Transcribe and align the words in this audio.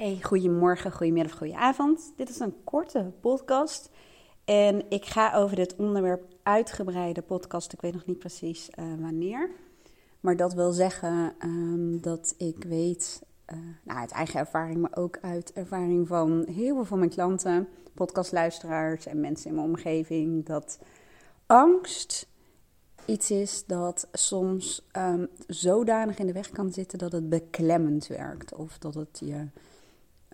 Hey, 0.00 0.18
goedemorgen, 0.22 0.92
goedemiddag, 0.92 1.36
goedenavond. 1.36 2.12
Dit 2.16 2.28
is 2.28 2.38
een 2.38 2.64
korte 2.64 3.12
podcast 3.20 3.90
en 4.44 4.90
ik 4.90 5.04
ga 5.04 5.34
over 5.34 5.56
dit 5.56 5.76
onderwerp 5.76 6.24
uitgebreide 6.42 7.22
podcast. 7.22 7.72
Ik 7.72 7.80
weet 7.80 7.92
nog 7.92 8.06
niet 8.06 8.18
precies 8.18 8.70
uh, 8.78 8.84
wanneer, 9.00 9.50
maar 10.20 10.36
dat 10.36 10.54
wil 10.54 10.72
zeggen 10.72 11.34
um, 11.44 12.00
dat 12.00 12.34
ik 12.38 12.64
weet, 12.64 13.22
uh, 13.52 13.58
nou, 13.84 13.98
uit 13.98 14.10
eigen 14.10 14.40
ervaring, 14.40 14.80
maar 14.80 14.96
ook 14.96 15.18
uit 15.22 15.52
ervaring 15.52 16.08
van 16.08 16.46
heel 16.50 16.74
veel 16.74 16.84
van 16.84 16.98
mijn 16.98 17.10
klanten, 17.10 17.68
podcastluisteraars 17.94 19.06
en 19.06 19.20
mensen 19.20 19.48
in 19.48 19.54
mijn 19.54 19.68
omgeving, 19.68 20.46
dat 20.46 20.78
angst 21.46 22.26
iets 23.04 23.30
is 23.30 23.64
dat 23.66 24.08
soms 24.12 24.88
um, 24.96 25.28
zodanig 25.46 26.18
in 26.18 26.26
de 26.26 26.32
weg 26.32 26.50
kan 26.50 26.72
zitten 26.72 26.98
dat 26.98 27.12
het 27.12 27.28
beklemmend 27.28 28.06
werkt 28.06 28.54
of 28.54 28.78
dat 28.78 28.94
het 28.94 29.20
je 29.24 29.46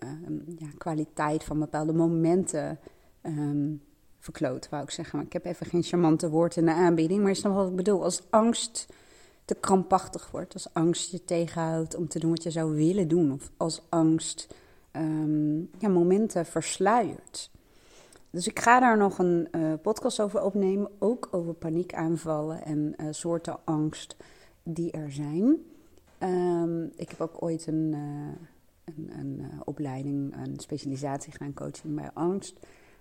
um, 0.03 0.43
ja, 0.57 0.67
kwaliteit 0.77 1.43
van 1.43 1.59
bepaalde 1.59 1.93
momenten 1.93 2.79
um, 3.23 3.81
verkloot, 4.19 4.69
wou 4.69 4.83
ik 4.83 4.89
zeggen. 4.89 5.17
Maar 5.17 5.25
ik 5.25 5.33
heb 5.33 5.45
even 5.45 5.65
geen 5.65 5.83
charmante 5.83 6.29
woord 6.29 6.55
in 6.55 6.65
de 6.65 6.73
aanbieding. 6.73 7.21
Maar 7.21 7.31
is 7.31 7.41
dan 7.41 7.53
wat 7.53 7.69
ik 7.69 7.75
bedoel? 7.75 8.03
Als 8.03 8.21
angst 8.29 8.87
te 9.45 9.55
krampachtig 9.55 10.31
wordt, 10.31 10.53
als 10.53 10.73
angst 10.73 11.11
je 11.11 11.23
tegenhoudt 11.23 11.95
om 11.95 12.07
te 12.07 12.19
doen 12.19 12.29
wat 12.29 12.43
je 12.43 12.51
zou 12.51 12.75
willen 12.75 13.07
doen, 13.07 13.31
of 13.31 13.51
als 13.57 13.81
angst 13.89 14.55
um, 14.91 15.69
ja, 15.77 15.87
momenten 15.87 16.45
versluiert. 16.45 17.51
Dus 18.29 18.47
ik 18.47 18.59
ga 18.59 18.79
daar 18.79 18.97
nog 18.97 19.17
een 19.17 19.47
uh, 19.51 19.73
podcast 19.81 20.19
over 20.19 20.41
opnemen, 20.41 20.89
ook 20.99 21.27
over 21.31 21.53
paniekaanvallen 21.53 22.63
en 22.65 22.93
uh, 22.97 23.07
soorten 23.11 23.57
angst 23.63 24.15
die 24.63 24.91
er 24.91 25.11
zijn. 25.11 25.57
Um, 26.23 26.91
ik 26.95 27.09
heb 27.09 27.21
ook 27.21 27.41
ooit 27.41 27.67
een, 27.67 27.95
een, 28.95 29.19
een 29.19 29.39
uh, 29.39 29.59
opleiding, 29.65 30.35
een 30.35 30.59
specialisatie 30.59 31.31
gedaan, 31.31 31.53
coaching 31.53 31.95
bij 31.95 32.11
angst. 32.13 32.59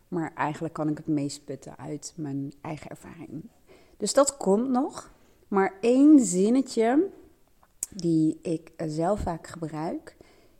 Maar 0.08 0.32
eigenlijk 0.34 0.74
kan 0.74 0.88
ik 0.88 0.96
het 0.96 1.06
meest 1.06 1.44
putten 1.44 1.78
uit 1.78 2.12
mijn 2.16 2.52
eigen 2.60 2.90
ervaring. 2.90 3.48
Dus 3.96 4.14
dat 4.14 4.36
komt 4.36 4.68
nog. 4.68 5.10
Maar 5.48 5.74
één 5.80 6.24
zinnetje 6.24 7.08
die 7.90 8.38
ik 8.42 8.72
zelf 8.86 9.20
vaak 9.20 9.46
gebruik 9.46 10.16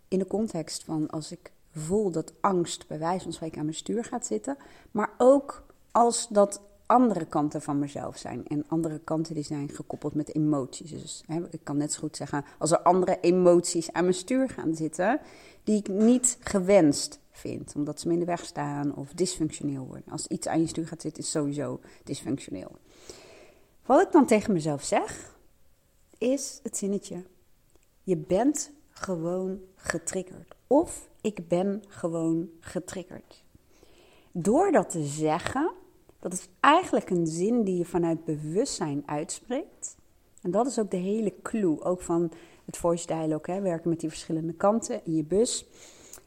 in 0.09 0.19
de 0.19 0.27
context 0.27 0.85
van 0.85 1.11
als 1.11 1.33
ik 1.33 1.53
voel 1.71 2.11
dat 2.11 2.33
angst 2.41 2.87
bij 2.87 2.99
wijze 2.99 3.23
van 3.23 3.33
spreken 3.33 3.59
aan 3.59 3.65
mijn 3.65 3.77
stuur 3.77 4.05
gaat 4.05 4.27
zitten. 4.27 4.57
Maar 4.91 5.11
ook 5.19 5.67
als 5.91 6.29
dat 6.29 6.61
andere 6.87 7.27
kanten 7.27 7.63
van 7.63 7.79
mezelf 7.79 8.17
zijn. 8.17 8.47
En 8.47 8.65
andere 8.69 8.99
kanten 8.99 9.35
die 9.35 9.45
zijn 9.45 9.69
gekoppeld 9.69 10.15
met 10.15 10.35
emoties. 10.35 10.91
Dus 10.91 11.23
hè, 11.27 11.41
ik 11.51 11.61
kan 11.63 11.77
net 11.77 11.93
zo 11.93 12.01
goed 12.01 12.17
zeggen, 12.17 12.45
als 12.59 12.71
er 12.71 12.79
andere 12.79 13.19
emoties 13.21 13.93
aan 13.93 14.03
mijn 14.03 14.15
stuur 14.15 14.49
gaan 14.49 14.75
zitten, 14.75 15.21
die 15.65 15.79
ik 15.79 15.89
niet 15.89 16.39
gewenst 16.41 17.21
vind, 17.31 17.73
omdat 17.77 18.01
ze 18.01 18.07
me 18.07 18.15
in 18.15 18.21
de 18.21 18.27
weg 18.27 18.45
staan 18.45 18.95
of 18.95 19.13
dysfunctioneel 19.13 19.87
worden. 19.87 20.13
Als 20.13 20.27
iets 20.27 20.47
aan 20.47 20.61
je 20.61 20.67
stuur 20.67 20.87
gaat 20.87 21.03
zitten, 21.03 21.23
is 21.23 21.31
sowieso 21.31 21.81
dysfunctioneel. 22.05 22.71
Wat 23.87 24.03
ik 24.03 24.13
dan 24.13 24.27
tegen 24.27 24.53
mezelf 24.53 24.83
zeg, 24.83 25.39
is 26.19 26.61
het 26.63 26.77
zinnetje: 26.77 27.25
Je 28.03 28.17
bent 28.17 28.71
gewoon 28.91 29.61
getriggerd. 29.75 30.55
Of 30.67 31.09
ik 31.21 31.49
ben 31.49 31.83
gewoon 31.89 32.51
getriggerd. 32.61 33.45
Door 34.33 34.73
dat 34.73 34.91
te 34.91 35.05
zeggen, 35.05 35.73
dat 36.29 36.39
is 36.39 36.49
eigenlijk 36.61 37.11
een 37.11 37.27
zin 37.27 37.65
die 37.65 37.77
je 37.77 37.85
vanuit 37.85 38.25
bewustzijn 38.25 39.03
uitspreekt. 39.07 39.97
En 40.43 40.51
dat 40.51 40.67
is 40.67 40.79
ook 40.79 40.91
de 40.91 40.97
hele 40.97 41.35
clue, 41.43 41.83
ook 41.83 42.01
van 42.01 42.33
het 42.65 42.77
voice 42.77 43.07
dialogue, 43.07 43.55
hè, 43.55 43.61
werken 43.61 43.91
met 43.91 44.01
die 44.01 44.09
verschillende 44.09 44.53
kanten 44.53 45.05
in 45.05 45.15
je 45.15 45.25
bus. 45.25 45.67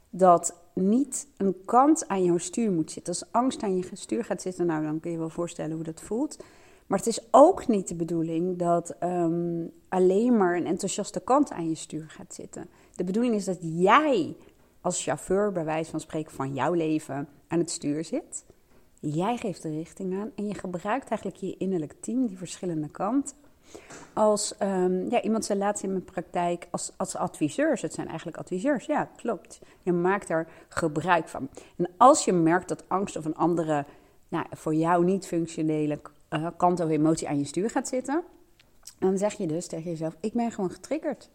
Dat 0.09 0.55
niet 0.73 1.27
een 1.37 1.55
kant 1.65 2.07
aan 2.07 2.23
jouw 2.23 2.37
stuur 2.37 2.71
moet 2.71 2.91
zitten. 2.91 3.13
Als 3.13 3.31
angst 3.31 3.63
aan 3.63 3.77
je 3.77 3.89
stuur 3.93 4.23
gaat 4.23 4.41
zitten, 4.41 4.65
nou 4.65 4.83
dan 4.83 4.99
kun 4.99 5.11
je 5.11 5.17
wel 5.17 5.29
voorstellen 5.29 5.75
hoe 5.75 5.83
dat 5.83 6.01
voelt. 6.01 6.37
Maar 6.87 6.97
het 6.97 7.07
is 7.07 7.27
ook 7.31 7.67
niet 7.67 7.87
de 7.87 7.95
bedoeling 7.95 8.57
dat 8.57 8.95
um, 9.03 9.71
alleen 9.89 10.37
maar 10.37 10.55
een 10.55 10.65
enthousiaste 10.65 11.19
kant 11.19 11.51
aan 11.51 11.69
je 11.69 11.75
stuur 11.75 12.09
gaat 12.09 12.33
zitten. 12.33 12.69
De 12.95 13.03
bedoeling 13.03 13.35
is 13.35 13.45
dat 13.45 13.57
jij 13.61 14.35
als 14.81 15.03
chauffeur, 15.03 15.51
bij 15.51 15.65
wijze 15.65 15.91
van 15.91 15.99
spreken, 15.99 16.31
van 16.31 16.53
jouw 16.53 16.73
leven 16.73 17.27
aan 17.47 17.59
het 17.59 17.69
stuur 17.69 18.05
zit. 18.05 18.43
Jij 18.99 19.37
geeft 19.37 19.61
de 19.61 19.69
richting 19.69 20.19
aan 20.19 20.31
en 20.35 20.47
je 20.47 20.53
gebruikt 20.53 21.09
eigenlijk 21.09 21.37
je 21.39 21.57
innerlijk 21.57 21.93
team, 21.99 22.27
die 22.27 22.37
verschillende 22.37 22.89
kanten. 22.89 23.35
Als 24.13 24.53
um, 24.61 25.09
ja, 25.09 25.21
iemand 25.21 25.45
zei 25.45 25.59
laatst 25.59 25.83
in 25.83 25.91
mijn 25.91 26.03
praktijk 26.03 26.67
als, 26.71 26.91
als 26.97 27.15
adviseurs. 27.15 27.81
Het 27.81 27.93
zijn 27.93 28.07
eigenlijk 28.07 28.37
adviseurs. 28.37 28.85
Ja, 28.85 29.09
klopt. 29.15 29.59
Je 29.83 29.91
maakt 29.91 30.29
er 30.29 30.47
gebruik 30.69 31.27
van. 31.27 31.49
En 31.75 31.89
als 31.97 32.25
je 32.25 32.33
merkt 32.33 32.67
dat 32.67 32.83
angst 32.87 33.15
of 33.15 33.25
een 33.25 33.35
andere, 33.35 33.85
nou, 34.27 34.45
voor 34.51 34.73
jou 34.73 35.05
niet 35.05 35.27
functionele 35.27 35.99
uh, 36.29 36.47
kant 36.57 36.79
of 36.79 36.89
emotie 36.89 37.27
aan 37.27 37.37
je 37.37 37.45
stuur 37.45 37.69
gaat 37.69 37.87
zitten, 37.87 38.23
dan 38.99 39.17
zeg 39.17 39.33
je 39.33 39.47
dus 39.47 39.67
tegen 39.67 39.89
jezelf: 39.89 40.15
Ik 40.19 40.33
ben 40.33 40.51
gewoon 40.51 40.71
getriggerd. 40.71 41.29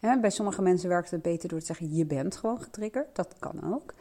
Bij 0.00 0.30
sommige 0.30 0.62
mensen 0.62 0.88
werkt 0.88 1.10
het 1.10 1.22
beter 1.22 1.48
door 1.48 1.58
te 1.58 1.66
zeggen: 1.66 1.94
Je 1.94 2.06
bent 2.06 2.36
gewoon 2.36 2.60
getriggerd. 2.60 3.16
Dat 3.16 3.34
kan 3.38 3.74
ook. 3.74 3.94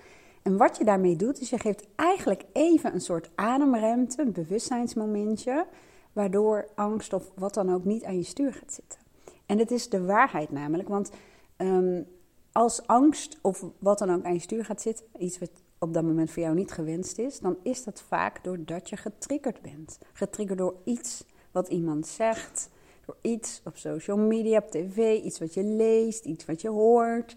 En 0.47 0.57
wat 0.57 0.77
je 0.77 0.83
daarmee 0.83 1.15
doet, 1.15 1.39
is 1.39 1.49
je 1.49 1.59
geeft 1.59 1.87
eigenlijk 1.95 2.45
even 2.53 2.93
een 2.93 3.01
soort 3.01 3.29
ademruimte, 3.35 4.21
een 4.21 4.31
bewustzijnsmomentje, 4.31 5.65
waardoor 6.13 6.67
angst 6.75 7.13
of 7.13 7.31
wat 7.35 7.53
dan 7.53 7.73
ook 7.73 7.83
niet 7.83 8.03
aan 8.03 8.17
je 8.17 8.23
stuur 8.23 8.53
gaat 8.53 8.73
zitten. 8.73 8.99
En 9.45 9.57
het 9.57 9.71
is 9.71 9.89
de 9.89 10.05
waarheid 10.05 10.51
namelijk, 10.51 10.89
want 10.89 11.11
um, 11.57 12.05
als 12.51 12.87
angst 12.87 13.37
of 13.41 13.63
wat 13.79 13.99
dan 13.99 14.13
ook 14.13 14.23
aan 14.23 14.33
je 14.33 14.39
stuur 14.39 14.65
gaat 14.65 14.81
zitten, 14.81 15.05
iets 15.17 15.39
wat 15.39 15.51
op 15.79 15.93
dat 15.93 16.03
moment 16.03 16.31
voor 16.31 16.43
jou 16.43 16.55
niet 16.55 16.71
gewenst 16.71 17.17
is, 17.17 17.39
dan 17.39 17.57
is 17.63 17.83
dat 17.83 18.01
vaak 18.07 18.43
doordat 18.43 18.89
je 18.89 18.97
getriggerd 18.97 19.61
bent. 19.61 19.99
Getriggerd 20.13 20.59
door 20.59 20.75
iets 20.83 21.25
wat 21.51 21.67
iemand 21.67 22.07
zegt, 22.07 22.69
door 23.05 23.17
iets 23.21 23.61
op 23.65 23.77
social 23.77 24.17
media, 24.17 24.57
op 24.57 24.71
tv, 24.71 25.23
iets 25.23 25.39
wat 25.39 25.53
je 25.53 25.63
leest, 25.63 26.25
iets 26.25 26.45
wat 26.45 26.61
je 26.61 26.69
hoort. 26.69 27.35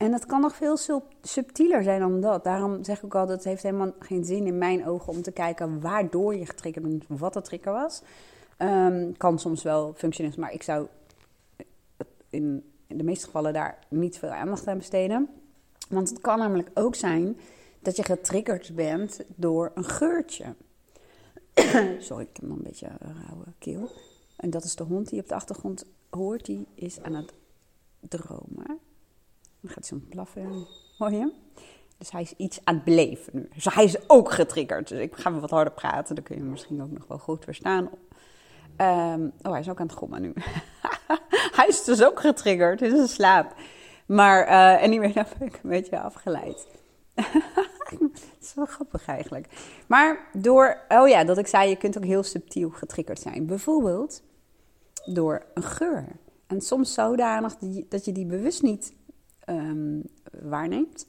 En 0.00 0.10
dat 0.10 0.26
kan 0.26 0.40
nog 0.40 0.56
veel 0.56 0.76
subtieler 1.22 1.82
zijn 1.82 2.00
dan 2.00 2.20
dat. 2.20 2.44
Daarom 2.44 2.84
zeg 2.84 3.02
ik 3.02 3.14
altijd, 3.14 3.38
het 3.38 3.46
heeft 3.46 3.62
helemaal 3.62 3.92
geen 3.98 4.24
zin 4.24 4.46
in 4.46 4.58
mijn 4.58 4.86
ogen 4.86 5.12
om 5.12 5.22
te 5.22 5.30
kijken 5.30 5.80
waardoor 5.80 6.36
je 6.36 6.46
getriggerd 6.46 6.84
bent, 6.84 7.04
wat 7.20 7.32
de 7.32 7.42
trigger 7.42 7.72
was. 7.72 8.02
Um, 8.58 9.16
kan 9.16 9.38
soms 9.38 9.62
wel 9.62 9.94
functioneren, 9.96 10.40
maar 10.40 10.52
ik 10.52 10.62
zou 10.62 10.86
in, 12.30 12.70
in 12.86 12.96
de 12.96 13.04
meeste 13.04 13.24
gevallen 13.24 13.52
daar 13.52 13.78
niet 13.88 14.18
veel 14.18 14.28
aandacht 14.28 14.66
aan 14.66 14.78
besteden. 14.78 15.28
Want 15.88 16.08
het 16.08 16.20
kan 16.20 16.38
namelijk 16.38 16.70
ook 16.74 16.94
zijn 16.94 17.38
dat 17.80 17.96
je 17.96 18.04
getriggerd 18.04 18.74
bent 18.74 19.20
door 19.34 19.70
een 19.74 19.84
geurtje. 19.84 20.54
Sorry, 21.98 22.22
ik 22.22 22.36
heb 22.36 22.48
nog 22.48 22.56
een 22.56 22.62
beetje 22.62 22.88
een 22.98 23.14
rauwe 23.26 23.46
keel. 23.58 23.90
En 24.36 24.50
dat 24.50 24.64
is 24.64 24.76
de 24.76 24.84
hond 24.84 25.08
die 25.08 25.20
op 25.20 25.28
de 25.28 25.34
achtergrond 25.34 25.84
hoort, 26.10 26.44
die 26.44 26.66
is 26.74 27.02
aan 27.02 27.14
het 27.14 27.32
dromen. 28.00 28.89
Dan 29.60 29.70
gaat 29.70 29.86
zo'n 29.86 30.06
blaffen. 30.08 30.66
Hoor 30.98 31.12
je? 31.12 31.32
Dus 31.98 32.10
hij 32.10 32.22
is 32.22 32.34
iets 32.36 32.60
aan 32.64 32.74
het 32.74 32.84
beleven 32.84 33.32
nu. 33.32 33.48
Dus 33.54 33.74
hij 33.74 33.84
is 33.84 34.08
ook 34.08 34.30
getriggerd. 34.32 34.88
Dus 34.88 35.00
ik 35.00 35.16
ga 35.16 35.32
wat 35.32 35.50
harder 35.50 35.72
praten. 35.72 36.14
Dan 36.14 36.24
kun 36.24 36.34
je 36.34 36.40
hem 36.40 36.50
misschien 36.50 36.82
ook 36.82 36.90
nog 36.90 37.06
wel 37.06 37.18
goed 37.18 37.44
verstaan. 37.44 37.90
Um, 38.76 39.32
oh, 39.42 39.50
hij 39.50 39.60
is 39.60 39.68
ook 39.68 39.80
aan 39.80 39.86
het 39.86 39.96
gommen 39.96 40.22
nu. 40.22 40.32
hij 41.56 41.66
is 41.68 41.84
dus 41.84 42.04
ook 42.04 42.20
getriggerd. 42.20 42.80
Het 42.80 42.92
is 42.92 43.14
slaap. 43.14 43.54
Maar 44.06 44.46
uh, 44.46 44.82
anyway, 44.82 45.12
daar 45.12 45.28
ben 45.38 45.48
ik 45.48 45.60
een 45.62 45.70
beetje 45.70 46.00
afgeleid. 46.00 46.66
Het 47.90 48.36
is 48.40 48.54
wel 48.54 48.66
grappig 48.66 49.06
eigenlijk. 49.06 49.46
Maar 49.86 50.28
door, 50.32 50.80
oh 50.88 51.08
ja, 51.08 51.24
dat 51.24 51.38
ik 51.38 51.46
zei, 51.46 51.68
je 51.68 51.76
kunt 51.76 51.96
ook 51.96 52.04
heel 52.04 52.22
subtiel 52.22 52.70
getriggerd 52.70 53.20
zijn. 53.20 53.46
Bijvoorbeeld 53.46 54.22
door 55.04 55.46
een 55.54 55.62
geur. 55.62 56.06
En 56.46 56.60
soms 56.60 56.94
zodanig 56.94 57.56
dat 57.88 58.04
je 58.04 58.12
die 58.12 58.26
bewust 58.26 58.62
niet 58.62 58.92
um, 59.50 60.02
waarneemt, 60.42 61.06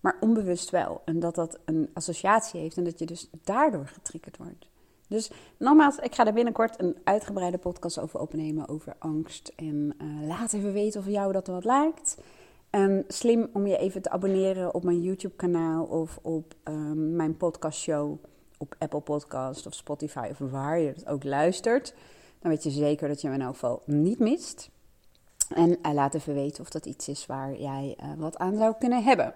maar 0.00 0.16
onbewust 0.20 0.70
wel. 0.70 1.02
En 1.04 1.20
dat 1.20 1.34
dat 1.34 1.58
een 1.64 1.90
associatie 1.94 2.60
heeft 2.60 2.76
en 2.76 2.84
dat 2.84 2.98
je 2.98 3.06
dus 3.06 3.28
daardoor 3.44 3.86
getriggerd 3.86 4.36
wordt. 4.36 4.68
Dus 5.08 5.30
nogmaals, 5.56 5.96
ik 5.96 6.14
ga 6.14 6.26
er 6.26 6.32
binnenkort 6.32 6.80
een 6.80 6.96
uitgebreide 7.04 7.58
podcast 7.58 7.98
over 7.98 8.20
opnemen 8.20 8.68
over 8.68 8.94
angst. 8.98 9.52
En 9.56 9.94
uh, 10.02 10.26
laat 10.26 10.52
even 10.52 10.72
weten 10.72 11.00
of 11.00 11.06
jou 11.06 11.32
dat 11.32 11.46
wat 11.46 11.64
lijkt. 11.64 12.16
En 12.70 13.04
slim 13.08 13.48
om 13.52 13.66
je 13.66 13.76
even 13.76 14.02
te 14.02 14.10
abonneren 14.10 14.74
op 14.74 14.84
mijn 14.84 15.02
YouTube-kanaal 15.02 15.84
of 15.84 16.18
op 16.22 16.54
um, 16.64 17.16
mijn 17.16 17.36
podcastshow 17.36 18.18
op 18.58 18.74
Apple 18.78 19.00
Podcast 19.00 19.66
of 19.66 19.74
Spotify 19.74 20.28
of 20.30 20.38
waar 20.38 20.78
je 20.78 20.88
het 20.88 21.06
ook 21.06 21.24
luistert. 21.24 21.94
Dan 22.38 22.50
weet 22.50 22.62
je 22.62 22.70
zeker 22.70 23.08
dat 23.08 23.20
je 23.20 23.28
me 23.28 23.34
in 23.34 23.40
elk 23.40 23.52
geval 23.52 23.82
niet 23.84 24.18
mist. 24.18 24.70
En 25.54 25.78
uh, 25.82 25.92
laat 25.92 26.14
even 26.14 26.34
weten 26.34 26.62
of 26.62 26.70
dat 26.70 26.86
iets 26.86 27.08
is 27.08 27.26
waar 27.26 27.60
jij 27.60 27.96
uh, 28.02 28.12
wat 28.16 28.36
aan 28.36 28.56
zou 28.56 28.74
kunnen 28.78 29.02
hebben. 29.04 29.34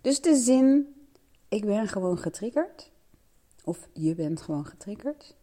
Dus 0.00 0.20
de 0.20 0.36
zin, 0.36 0.94
ik 1.48 1.64
ben 1.64 1.88
gewoon 1.88 2.18
getriggerd, 2.18 2.90
of 3.64 3.88
je 3.92 4.14
bent 4.14 4.40
gewoon 4.40 4.66
getriggerd, 4.66 5.34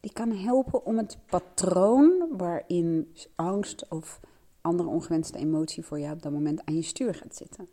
die 0.00 0.12
kan 0.12 0.32
helpen 0.32 0.84
om 0.84 0.96
het 0.96 1.18
patroon 1.26 2.26
waarin 2.36 3.14
angst 3.34 3.88
of 3.88 4.20
andere 4.60 4.88
ongewenste 4.88 5.38
emotie 5.38 5.84
voor 5.84 6.00
jou 6.00 6.14
op 6.14 6.22
dat 6.22 6.32
moment 6.32 6.64
aan 6.64 6.74
je 6.74 6.82
stuur 6.82 7.14
gaat 7.14 7.36
zitten. 7.36 7.68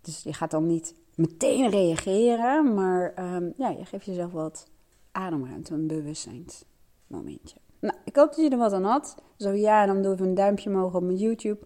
Dus 0.00 0.22
je 0.22 0.32
gaat 0.32 0.50
dan 0.50 0.66
niet 0.66 0.94
meteen 1.14 1.70
reageren, 1.70 2.74
maar 2.74 3.14
ehm, 3.14 3.50
ja, 3.56 3.68
je 3.68 3.84
geeft 3.84 4.06
jezelf 4.06 4.32
wat 4.32 4.66
ademruimte, 5.12 5.74
een 5.74 5.86
bewustzijnsmomentje. 5.86 7.56
Nou, 7.84 7.96
ik 8.04 8.16
hoop 8.16 8.28
dat 8.28 8.44
je 8.44 8.50
er 8.50 8.58
wat 8.58 8.72
aan 8.72 8.84
had. 8.84 9.14
Zo 9.38 9.50
ja, 9.50 9.86
dan 9.86 10.02
doe 10.02 10.12
even 10.12 10.26
een 10.26 10.34
duimpje 10.34 10.70
omhoog 10.70 10.94
op 10.94 11.02
mijn 11.02 11.16
YouTube. 11.16 11.58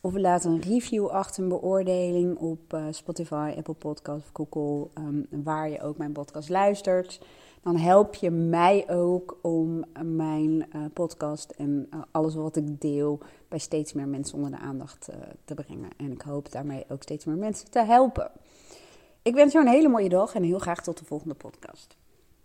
Of 0.00 0.16
laat 0.16 0.44
een 0.44 0.60
review 0.60 1.06
achter, 1.06 1.42
een 1.42 1.48
beoordeling 1.48 2.38
op 2.38 2.74
uh, 2.74 2.84
Spotify, 2.90 3.54
Apple 3.56 3.74
Podcast 3.74 4.24
of 4.24 4.30
Google, 4.32 4.88
um, 5.02 5.26
waar 5.30 5.70
je 5.70 5.80
ook 5.80 5.96
mijn 5.96 6.12
podcast 6.12 6.48
luistert. 6.48 7.20
Dan 7.62 7.76
help 7.76 8.14
je 8.14 8.30
mij 8.30 8.90
ook 8.90 9.38
om 9.42 9.84
mijn 10.02 10.50
uh, 10.52 10.84
podcast 10.92 11.50
en 11.50 11.88
uh, 11.94 12.00
alles 12.10 12.34
wat 12.34 12.56
ik 12.56 12.80
deel 12.80 13.18
bij 13.48 13.58
steeds 13.58 13.92
meer 13.92 14.08
mensen 14.08 14.36
onder 14.36 14.50
de 14.50 14.58
aandacht 14.58 15.08
te 15.44 15.54
brengen. 15.54 15.90
En 15.96 16.12
ik 16.12 16.22
hoop 16.22 16.52
daarmee 16.52 16.84
ook 16.88 17.02
steeds 17.02 17.24
meer 17.24 17.36
mensen 17.36 17.70
te 17.70 17.84
helpen. 17.84 18.30
Ik 19.22 19.34
wens 19.34 19.52
jou 19.52 19.66
een 19.66 19.72
hele 19.72 19.88
mooie 19.88 20.08
dag 20.08 20.34
en 20.34 20.42
heel 20.42 20.58
graag 20.58 20.82
tot 20.82 20.98
de 20.98 21.04
volgende 21.04 21.34
podcast. 21.34 21.96